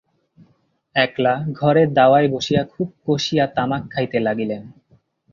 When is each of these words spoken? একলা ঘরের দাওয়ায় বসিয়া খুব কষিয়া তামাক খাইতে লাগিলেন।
একলা 0.95 1.33
ঘরের 1.51 1.89
দাওয়ায় 1.93 2.27
বসিয়া 2.27 2.61
খুব 2.63 2.87
কষিয়া 3.05 3.45
তামাক 3.47 3.83
খাইতে 3.89 4.17
লাগিলেন। 4.19 4.61